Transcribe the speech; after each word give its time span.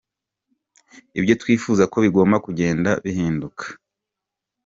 Ibyo 1.19 1.33
twifuza 1.41 1.83
ko 1.91 1.97
bigomba 2.05 2.37
kugenda 2.45 2.91
bihinduka. 3.03 3.63